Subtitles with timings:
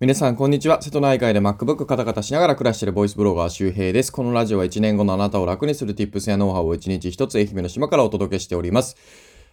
[0.00, 0.80] 皆さん、こんにちは。
[0.80, 4.10] 瀬戸内海で MacBook カタカタしながら暮らしているボイスブロガー周平です。
[4.10, 8.96] このラジオは1年後のあなたを楽にする Tips やノウハウを1日1つ愛媛の島からお届けしております。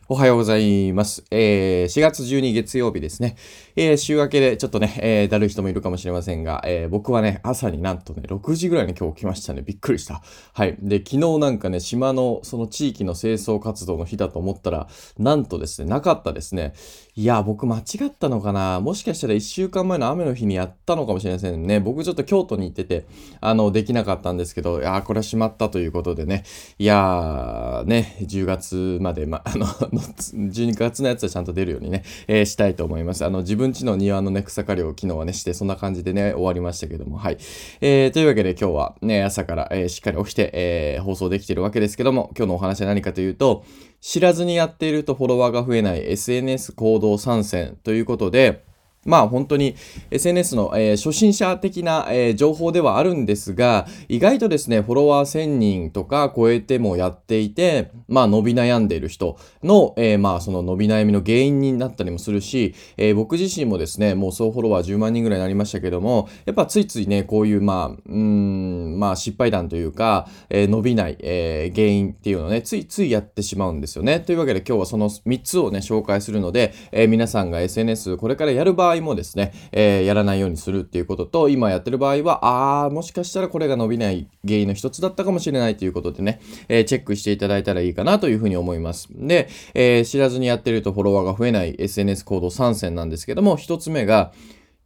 [0.09, 1.25] おはようございます。
[1.31, 3.35] えー、4月12月曜日ですね。
[3.75, 9.63] えー、週明けでちょっとね、えー、だるい人もいるかもしれませんが、えー、僕はね、朝になんとね、6時ぐらいに今日起きましたね。
[9.63, 10.21] びっくりした。
[10.53, 10.77] はい。
[10.79, 14.87] で、昨日なんかね、島のその地域の清掃活動の日だと思ったら、
[15.17, 16.71] なんとですね、なかったですね。
[17.17, 21.81] いや、僕間違ったのかなもしかしたら1週間前の雨の日にやったのかもしれませんね。
[21.81, 23.07] 僕ちょっと京都に行ってて、
[23.41, 26.43] あの、できなかったんですけど、いやこれはしまったということでね。
[26.79, 29.65] いやー、ね、10月まで、ま、あの、
[29.97, 33.25] 12月のやつはちゃんと出るようにね、えー、したいと思います。
[33.25, 37.37] あの、自分家の庭のね、草刈りを昨日はね、して、そんな感じでね、終わりましたけども、はい。
[37.81, 43.65] えー、というわけで今日はね、朝から、えー、しっかり起きて、えー、放送できてるわけですけども、今日のお話は何かというと、
[44.01, 48.63] 知らずにやっているとフォロワーが増えない SNS 行動参戦ということで、
[49.07, 49.75] まあ本当に
[50.11, 74.19] SNS の、えー、初心者的な、えー、情報ではあるんですが、意外とですね、フォロワー1000人とか超えてもやっていて、まあ伸び悩んでいる人の、えー、まあその伸び悩みの原因になったりもするし、え僕自身もですね、もう総フォロワー10万人ぐらいになりましたけども、やっぱついついね、こういうまあ、うん、まあ失敗談というか、え伸びない、え原因っていうのをね、ついついやってしまうんですよね。
[74.19, 89.07] というわけで今日はその3つをね、紹介するので、え皆さんが SNS これからやる場合もですね、えー、やらないようにするっていうことと、今やってる場合は、あー、もしかしたらこれが伸びない原因の一つだったかもしれないということでね、えー、チェックしていただいたらいいかなというふうに思います。
[89.11, 94.31] で、えー、知らずにやってるとフォロワーが増えない SNS 行動参戦なんですけども、一つ目が、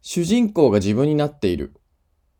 [0.00, 1.74] 主人公が自分になっている。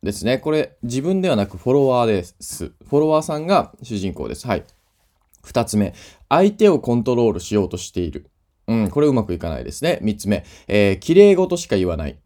[0.03, 0.39] ですね。
[0.39, 2.73] これ、自分ではなくフォロワーです。
[2.89, 4.49] フォロワーさんが主人公です。
[4.49, 4.65] はい。
[5.45, 5.95] 二つ目、
[6.29, 8.32] 相手をコントロールしようとしている。
[8.67, 9.99] うん、これうまくいかないですね。
[10.03, 12.17] 3つ目、えー、綺麗事しか言わない。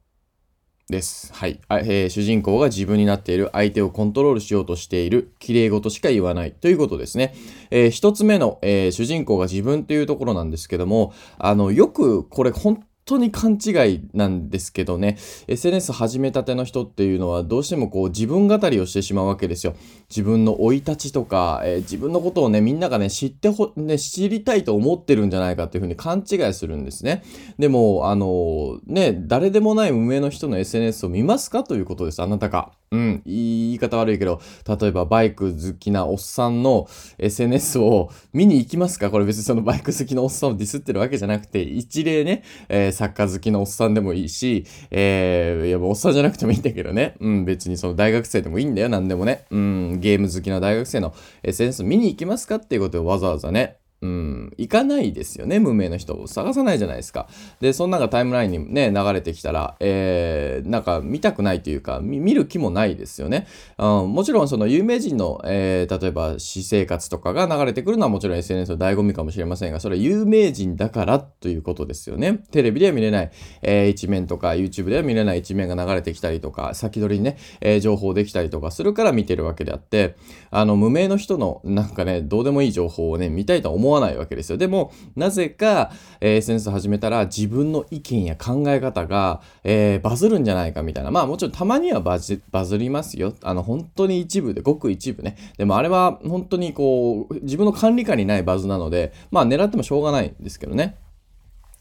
[0.89, 1.33] です。
[1.34, 7.34] はい、えー、主人公が自分になっている、相手をコントロールしようとしている、綺麗事しか言わないということですね。
[7.70, 19.74] えー、一つ目の、えー、主人公が自分というところなんですけども、あの、よくこれ本当に勘違いなんですけどね、SNS 始めたての人っていうのはどうしてもこう自分語りをしてしまうわけですよ。
[20.11, 27.22] 自分の生い立ちとか、えー、自分のことをね、みんながね、知ってほ、ね、知りたいと思ってるんじゃないかっていうふうに勘違いするんですね。
[27.61, 32.72] でも、あの、ね、誰でもない無名の人の SNS を見ますかということです、あなたが。
[32.92, 36.86] うん、言い方悪いけど、例えばバイク好きなおっさんの
[37.18, 39.11] SNS を見に行きますか？
[39.11, 51.14] これ別にそのバイク好きのおっさんをディスってるわけじゃなくて、一例ね、えー、作家好きのおっさんでもいいし、えー、いや、おっさんじゃなくてもいいんだけどね、うん、別にその大学生でもいいんだよ、なんでもね、うん、ゲーム好きな大学生の
[51.45, 57.29] SNS 見に行きますかっていうことをわざわざね、うん、行かないですよね、無名の人を探さないじゃないですか。
[57.61, 63.46] で、そんながタイムラインにね、流れてきたら、えー、なんか見たくないというか、見る気もないですよね。
[63.79, 72.40] うん、もちろんその有名人の、えー、例えば私生活とかが流れてくるのはもちろん SNS の醍醐味かもしれませんが、それは有名人だからということですよね。
[72.51, 73.30] テレビでは見れない、
[73.63, 80.17] えー、一面とか、YouTube では見れない一面が流れてきたりとか、先取りにね、えー、情報できたりとかするから見てるわけであって、
[80.51, 84.58] あの、無名の人のなんかね、どうでもいい情報をね、見たいとは思思わないわけですよ。
[84.58, 91.11] でも、なぜか、えー、SNS 始めたら自分の意見や考え方が、えー、バズるんじゃないかみたいな。
[91.11, 93.35] まあもちろんたまにはバズバズりますよ。
[93.42, 95.36] あの、本当に一部で、ごく一部ね。
[95.57, 100.96] でもあれは本当にこう、自分の管理下にないバズなので、まあ狙ってもしょうがないんですけどね。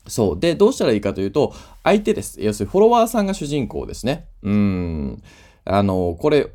[0.07, 0.39] そう。
[0.39, 2.41] で、どうしたらいいかというと、相手です。
[2.41, 4.27] 要するにフォロワーさんが主人公ですね。
[4.43, 5.23] うん。
[5.67, 6.45] あの、これ、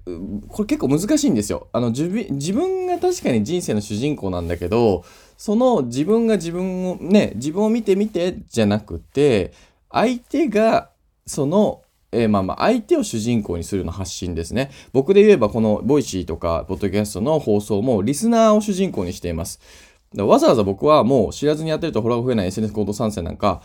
[0.49, 1.67] これ結構難しいんですよ。
[1.73, 5.05] あの、自分が確かに人生の主人公なんだけど、
[5.41, 9.55] その自分が自分を、ね、自分を見てみてじゃなくて、
[9.91, 10.91] 相手が、
[11.27, 11.81] その、
[12.13, 14.71] えー、まあまあ、相手を主人公にするの発信ですね。
[14.93, 19.61] 僕で言えば、この Voicy とか、ポッドキャストの放送も、リスナーを主人公にしています。
[20.15, 23.63] わざわざ僕はもう知らずにやってるとフォロワーが増えない SNS 行動3選なんか、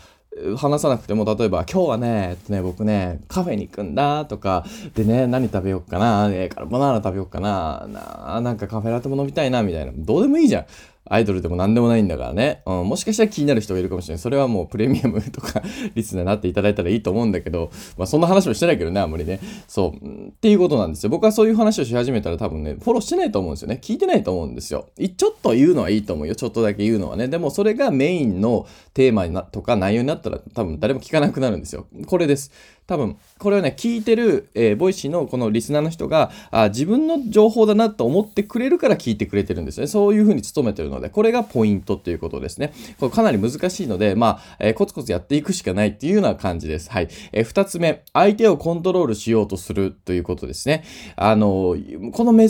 [0.56, 4.64] 話さなくても、例えば、今日はね、ね、僕ね、カフェに行くんだとか、
[4.94, 9.92] でね、何食べようかな、えー、カルボナーラ食べようかな、ななんかカフェラテも飲みたいな、みたいな。
[9.94, 10.66] どうでもいいじゃん。
[11.08, 12.62] アイドルでも何でもないんだからね。
[12.66, 14.18] うん、もしかしたら気になる人がいるかもしれない。
[14.18, 15.62] それはもうプレミアムとか
[15.94, 19.40] リスナーになっていただいたらいいと思うんだけど、まあそんな話もしてないけどね、あんまりね。
[19.68, 20.06] そう。
[20.06, 21.10] っていうことなんですよ。
[21.10, 23.78] 僕はそういう話をし始めたら多分ね、フォローしてないと思うんですよね。
[23.82, 24.86] 聞いてないと思うんですよ。
[24.96, 26.34] ちょっと言うのはいいと思うよ。
[26.34, 27.28] ちょっとだけ言うのはね。
[27.28, 31.86] でもそれがメインのテーマになとか内容になったら多分誰も聞かなくなるんですよ。
[32.06, 32.50] これです。
[32.86, 39.88] 多分、これをね、聞いてる、えー、 Voicy のこのリスナーの人が、あ自分の情報だなと思ってくれるから聞いてくれてるんですね。
[39.88, 42.72] そういうふうに努めてるので、これがポイントっていうことですね。
[43.00, 46.90] これかなり難しいので、まあ、えー、コツコツやっていくしかないっていうような感じです。
[46.90, 47.08] はい。
[47.32, 50.84] えー、二つ目、相手をコントロールしようとするということですね。
[51.16, 51.76] あの、
[52.12, 52.48] このメッ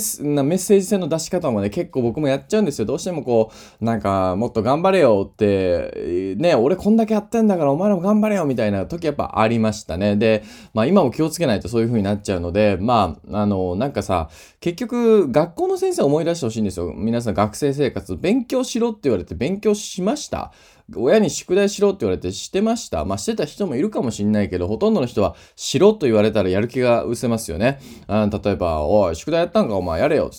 [0.58, 2.84] セージ性の出し方もね、結構僕もやっちゃうんですよ。
[2.84, 3.50] どうしてもこ
[3.80, 10.16] う、なんか、もっと頑張れよって、ね、俺こんだけやってんだからお前らも頑張れよみたいな時やっぱありましたね。
[10.16, 10.42] で、で
[10.74, 14.28] まあ今も気をつけないとそういう風になっちゃうので、まあ、あの、なんかさ、
[14.60, 16.92] 結局、学校の先生を思い出してほしいんですよ。
[16.96, 20.52] 皆さん学生生活、勉強しろって言われて勉強しました
[20.94, 23.04] 親に宿題しろって言われてしてました。
[23.04, 27.80] まあしてた人もいるかもしんないけど、ほとんどの人はしろと言われたらやる気が失せますよね。
[28.06, 29.76] あ例えば、おい、宿題やったんか？
[29.76, 30.30] お前やれよ。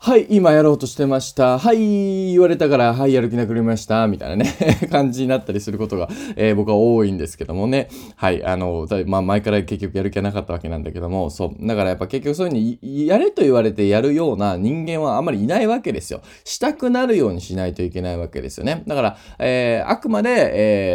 [0.00, 1.58] はい、今やろうとしてました。
[1.58, 4.06] はい、言われたから、はい、やる気なくなりました。
[4.06, 4.54] みたいなね
[4.92, 7.88] 感じになったりすることが、えー、僕は多いんですけどもね。
[8.14, 11.66] はい、あの、まあ、前から結局やる気はなかったわけなんだけども、そう。
[11.66, 16.22] だからやっぱ結局そういうふうに、やれと言われてやるような人間はあんまりいないわけですよ。
[16.44, 18.84] したくなるようにしないといけないわけですよね。
[18.86, 20.30] だから、えー、あくまで、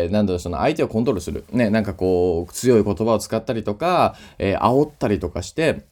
[0.05, 1.43] えー、なんだろう、その相手をコントロールする。
[1.51, 5.91] ね、なんかこう、強い言葉を使ったりとか、えー、煽ったりとかして、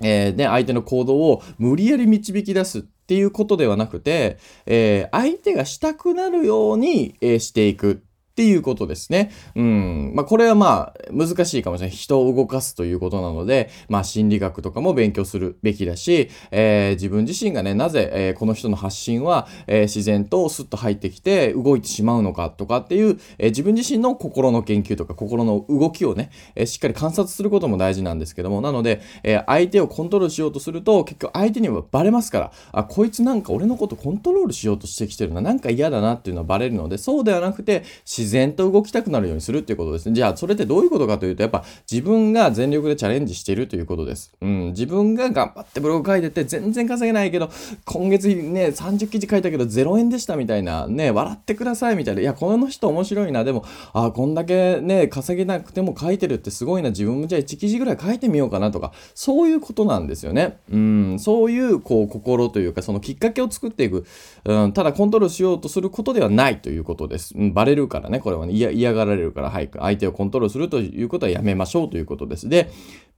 [0.00, 8.03] えー、ね、相手の行動を無理やり導き出すっていうことではなくて、えー、相手がしたくなるように、えー、していく。
[8.34, 9.30] っていうことですね。
[9.54, 10.12] うん。
[10.12, 11.96] まあ、これはまあ、難しいかもしれない。
[11.96, 40.14] 人を動かすということなので、まあ、心理学とかも勉強するべきだし、えー、自分自身がね、なぜ、えー、この人の発信は、えー、自然とスッと入ってきて動いてしまうのかとかっていう、え自分自身の心の研究とか心の動きをね、えしっかり観察することも大事なんですけども、なので、え相手をコントロールしようとすると、結局相手にはバレますから、あ、こいつなんか俺のことコントロールしようとしてきてるな、なんか嫌だなっていうのはバレるので、そうではなくて、自然と動きたくなるようにするっていうことですね。
[40.14, 44.32] じゃあ、それってどういうことかというと、やっぱ自分が全力でチャレンジしているということです。
[44.40, 47.50] うん、自分が頑張ってブログ書いてて、全然稼げないけど、
[47.84, 60.58] 今月ね、30記事書いたけど0円でしたみたいな、ね、笑ってくださいみたいな、いや、この人面白いな、でも、あ、こんだけね、稼げなくても書いてるってすごいな、自分もじゃあ1記事ぐらい書いてみようかなとか、そういうことなんですよね。
[60.70, 64.04] うん、そういう、こう、心というか、そのきっかけを作っていく、
[64.44, 67.34] うん、ただコントロールしようとすることではないということです。
[67.36, 72.48] うん、バレるからね、ねこれはね、嫌がられるから、はい、相手をコントロールするということはやめましょうということです。
[72.48, 72.70] で、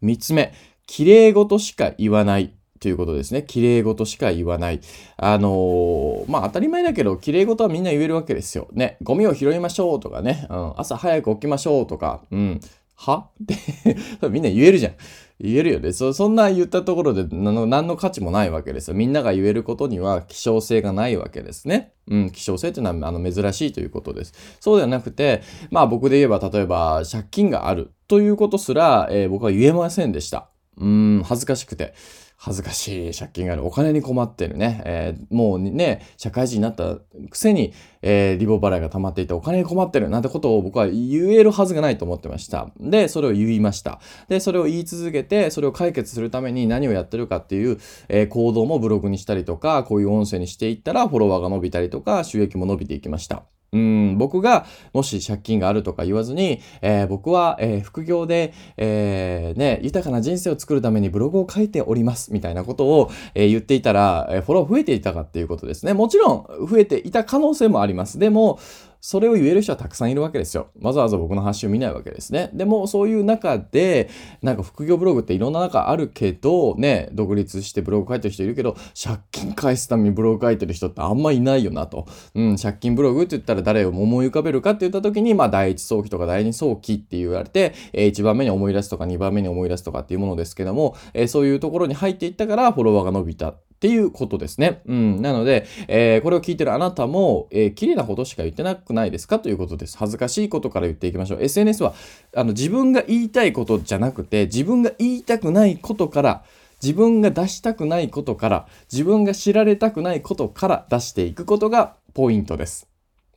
[0.02, 0.52] 3つ目、
[0.86, 3.42] 綺麗事しか言わないということですね。
[3.42, 4.80] 綺麗事しか言わない。
[5.16, 8.68] あのー、まあ当たり前だけど、綺麗事はみんな言えるわけですよ。
[8.72, 12.60] ね、ゴミを拾いましょうとかね、うん、朝早く起きましょうとか、うん、
[12.96, 13.28] は？
[13.42, 14.94] ってみんな言えるじゃん。
[15.38, 15.92] 言えるよね。
[15.92, 18.94] そそんな言ったところで何の価値もないわけですよ。
[18.94, 21.92] みんなが言えることには希少性がないわけですね。
[22.08, 24.32] うん、希少性というのはあの珍しいということです。
[24.60, 30.48] そうではなくて、まあ僕で言えば例えば借金があるということすら、えー、僕は言えませんでした。
[30.78, 31.94] うん、恥ずかしくて。
[32.36, 33.66] 恥ずかしい借金がある。
[33.66, 34.82] お金に困ってるね。
[34.84, 36.96] えー、もうね、社会人になった
[37.30, 37.72] くせに、
[38.02, 42.70] えー、リボ払いが溜まっていてお金に困ってるなんてことを僕は言えるはずがないと思ってました。
[42.78, 44.00] で、それを言いました。
[44.28, 47.78] で、それを言い続けて、それを解決するために何をやってるかっていう、
[48.08, 53.44] えー、行動もブログにしたりとか、こういう音声にしていったらフォロワーが伸びたりとか、収益も伸びていきました。
[53.72, 65.94] うん、僕がもし借金があるとか言わずに、えー、僕は、えー、副業で、えー、ね、豊かな人生を作るためにブログを書いておりますみたいなことを、え言っていたら、えフォロー増えていたかっていうことですね。
[65.94, 68.18] もちろん増えていた可能性もあります。
[68.18, 68.58] でも、
[69.06, 70.66] それを言える人はたくさんいるわけですよ。
[70.82, 72.50] わざわざ僕の発信を見ないわけですね。
[72.52, 74.10] でも、そういう中で、
[74.42, 82.08] なんか副業ブログっていろんな中あるけど、ね、独立してブログ書いてる人いるけど、借金返すためにブログ書いてる人ってあんまいないよなと。
[82.34, 93.54] うん、借金ブログって言ったら誰を思い浮かべるかって言った時に、まあ、第一早期とか第二早期って言われて、えー、1番目に思い出すとか2番目に思い出すとかっていうものですけども、えー、そういうところに入っていったからフォロワーが伸びた。
[93.76, 94.80] っていうことですね。
[94.86, 95.20] うん。
[95.20, 99.38] なので、えー、これを聞いてるあなたも、えー、綺麗なことしか言ってなくないですか？
[99.38, 99.98] ということです。
[99.98, 101.42] 恥ずかしいことから言っていきましょう。
[101.42, 101.94] SNS は、
[102.34, 106.44] あの、自分が言いたいことじゃなくて、自分が言いたくないことから、
[106.82, 112.88] 自分が出したくないことから、自分が知られたくないことから出していくことがポイントです。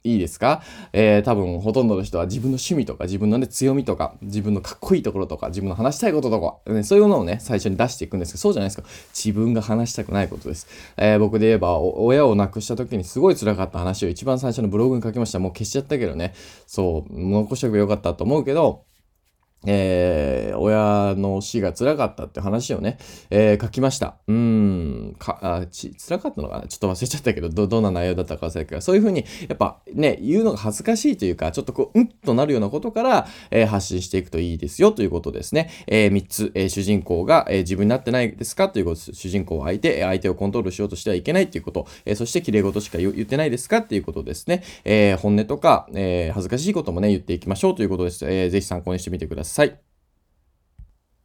[0.03, 0.61] いいですか？
[0.93, 8.87] えー、多分ほとんどの人は自分の趣味とか自分のね強みとか自分のかっこいいところとか自分の話したいこととか、ね、そういうものをね最初に出していくんですけどそうじゃないですか。
[9.13, 15.39] 自分が話したくないことです、えー、僕で言えば親を亡くした時にすごい辛かった話を一番最初のブログに書きました。
[15.39, 16.33] もう消しちゃったけどね。
[16.65, 18.85] そう残しておけばよかったと思うけど
[19.65, 22.97] えー、親の死が辛かったって話をね、
[23.29, 24.15] えー、書きました。
[24.27, 26.67] うん、か、あ、ち、辛かったのかな？
[26.67, 35.69] ちょっと忘れちゃったけど、ど、どんな内容だったか忘れたけど、そういうふうに、やっぱね、言うのが恥ずかしいというか、ちょっとこう、うんとなるようなことから、えー、発信していくといいですよということですね。
[35.87, 39.13] えー、3つ、えー、主人公が、えー、自分になってないですかということです。
[39.13, 44.63] 主人公は相手、相手をコントロールしようとしてはいけないということ、えー、そして綺麗事しか言ってないですかっていうことですね。
[44.85, 48.25] えー、本音とか、えー、恥ずかしいこともね、言っていきましょうということです。
[48.25, 49.48] えー、ぜひ参考にしてみてください。
[49.49, 49.88] さい。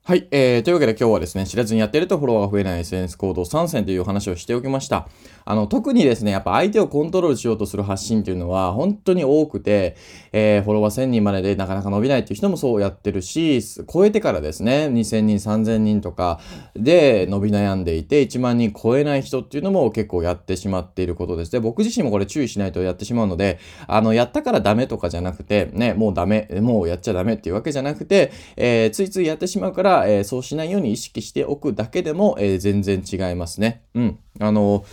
[0.06, 5.08] はい、えー、というわけで今日はですね、知らずにやってるとフォロワーが増えない SNS 行動参戦という話をしておきました。
[5.46, 9.96] あの、特にですね、やっぱ相手をコントロールしようとする発信というのは本当に多くて、
[10.32, 16.38] えー、フォロワー1000人まででなかなか伸びないっていう人もそうやってるし、超えてからですね、2000人、3000人とか
[16.76, 21.52] で伸び悩んでいて、1万人超えない人っていうのも結構やってしまっていることです。
[21.52, 33.82] で、僕自身もこれ注意しないとやってしまうので、あの、やったからダメとかじゃなくて、ね、もうダメ、もうやっちゃダメっていうわけじゃなくて、えー、ついついやってしまうから、えー、そうしないように意識しておくだけでも、えー、全然違いますね。
[33.94, 34.18] うん。
[34.40, 34.84] あの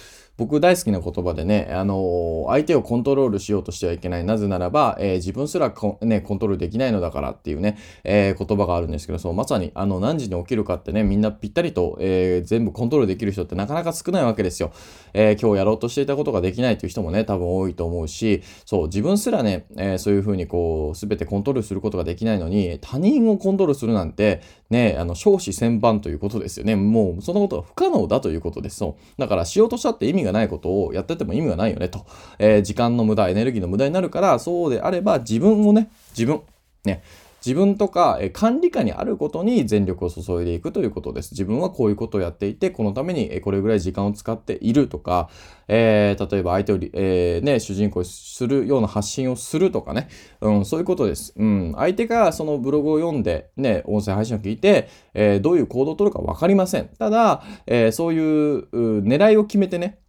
[0.41, 4.24] 僕大好きな言葉でね、あの相手をコントロールしようとしてはいけない。
[4.24, 14.72] なぜならば、えー、自分すらコ,、ね、コントロールできないのだからっていうね、えー、言葉があるんですけど、そう、まさに、あの、何時に起きるかってね、みんなぴったりと、えー、全部コントロールできる人ってなかなか少ないわけですよ。
[15.13, 24.41] え今日やろうとしていたことができないという人もね、多分多いと思うし、そう、自分すらね、えそういうふうにこう、すべてコントロールすることができないのに、他人をコントロールするなんて、
[24.72, 26.75] ね、あの、少子千万ということですよね。
[26.75, 28.78] もう、そのことは不可能だということです。
[28.78, 29.22] そう。
[29.22, 32.06] だから、しようとしたって意味がないことをやってても意味がないよね、と。
[32.40, 36.42] えー、時間の無駄、エネルギーの無駄になるから、そうであれば、自分をね、自分、
[36.86, 37.04] ね、
[37.43, 41.31] 自分とか、管理下にあることに全力を注いでいくということです。
[41.31, 45.29] 自分はこういうことをやっていて、このために、これぐらい時間を使っているとか、
[45.67, 50.07] えー、例えば相手を、えー、ね、主人公するような発信をするとかね、
[50.41, 51.33] うん、そういうことです。
[51.36, 56.89] うん、相手がそのブログを読んで、ね、音声配信を聞いて、えー、どういう行動をとるか分かりません。
[57.00, 58.67] ただ、え、そういう
[59.01, 60.00] 狙いを決めてね、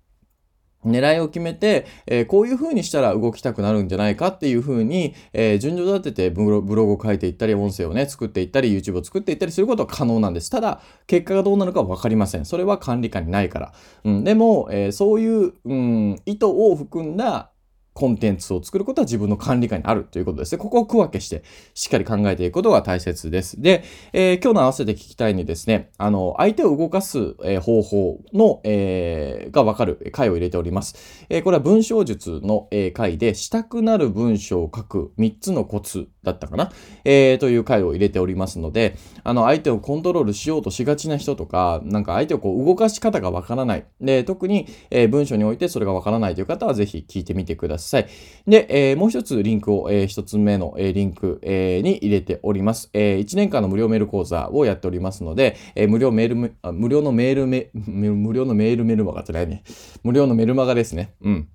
[0.85, 10.51] 狙いを決めて、えー、こういう風にしたら動きたくなるんじゃないかっていう風に、えー、順序立ててブログを書いていったり、音声をね、作っていったり、YouTube を作っていったりすることは可能なんです。
[10.51, 12.45] ただ、結果がどうなるかわかりません。
[12.45, 13.73] それは管理下にないから。
[14.05, 17.52] うん、でも、えー、そういう、うん、意図を含んだ
[17.95, 20.59] コンテンツを作ることは自分の管理下にあるということですね。
[20.59, 21.43] ここを区分けして、
[21.75, 23.61] しっかり考えていくことが大切です。
[23.61, 31.27] で、えー、今日の合わせて聞きたいにですね、あの、相手を動かす、えー、方法の、えー、がわかる回を入れております。
[31.29, 36.73] え、これは文章術の、え、回で、したくなる文章を書く3つのコツだったかな、
[37.05, 43.85] え、という回を入れておりますので、あの、相手をコントロールしようとしがちな人とか、なんか相手をこう動かし方がわからない。
[44.01, 47.82] で、特に、え、文章においてそれがわからないという方はぜひ聞いてみてください。
[47.89, 48.07] さい。
[48.47, 52.91] で、えー、もう一つリンクを、えー、一つ目の、えー、リンク、えー、に入れております。
[52.93, 59.63] えー、1年間の無料メール講座をやっておりますので、えー、無料メール、無料のメールメ、無料のメールメルマガじゃないね。
[60.03, 61.15] 無料のメルマガですね。
[61.23, 61.49] うん。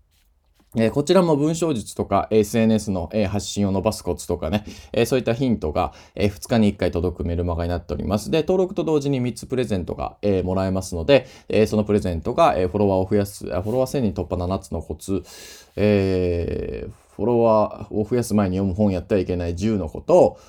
[0.79, 8.29] えこちらも文章術とか SNS の、え発信を伸ばすコツとかね、えそういったヒントが、え2日に1回届くメルマガになっております。
[8.29, 15.24] で、登録と同時に3つプレゼントが、えもらえますので、えそのプレゼントが、えフォロワーを増やす、フォロワー1000人突破7つのコツ、
[15.75, 20.39] えフォロワーを増やす前に読む本やってはいけない10のことを、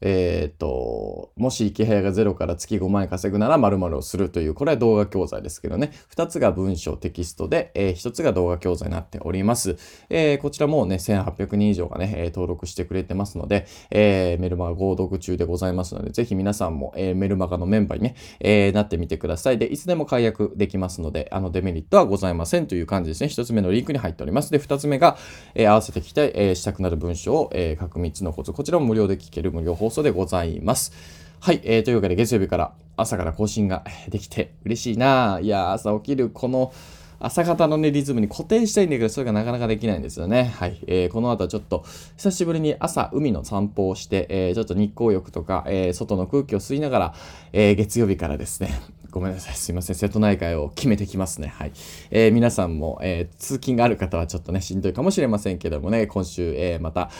[0.00, 5.92] えっ、ー、と、もし池早が0から月5万円稼ぐなら〇〇をするという、これは動画教材ですけどね。
[6.14, 9.76] 2つが文章テキストで、えー、1つが動画教材になっております。
[10.10, 19.58] えー、こちらもね、1800人以上がね、登録してくれてますので、えメルマガ購読中でございますので、ぜひ皆さんも、えメルマガのメンバーにね、えなってみてください。
[19.58, 23.28] で、いつでも解約できますので、あのデメリットはございませんという感じですね。
[23.28, 24.50] 1つ目のリンクに入っております。
[24.50, 25.16] で、2つ目が、
[25.54, 28.52] え合わせて聞きたい、えしたくなる文章を、え書く3つのコツ。
[28.52, 30.92] こちらも無料で聞ける無料放送でございます。
[31.40, 35.38] はい、えー、というわけで月曜日から朝から更新ができて嬉しいな。
[35.42, 36.72] いや、朝起きるこの
[37.20, 40.52] 朝方のね、リズムに固定したいんだけど、それがなかなかできないんですよね。
[40.58, 40.78] はい。
[40.86, 41.84] えー、この後はちょっと、
[42.16, 47.14] 久しぶりに朝、海の散歩をして、えー、ちょっと日光浴とか、えー、外の空気を吸いながら、
[47.52, 48.70] えー、月曜日からですね、
[49.14, 49.54] ごめんなさい。
[49.54, 49.96] すいません。
[49.96, 51.46] 瀬戸内海を決めてきますね。
[51.46, 51.72] はい。
[52.10, 57.10] えー、皆さんも、えー、通勤がある方はちょっとね、しんどいかもしれませんけどもね、今週、えー、また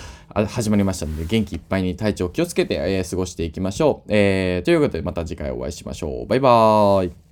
[0.49, 4.13] 始まりましたので、元気いっぱいに体調気をつけて、え、過ごしていきましょう。
[4.13, 6.27] え、ということで、また次回お会いしましょう。
[6.27, 7.24] バイバーイ。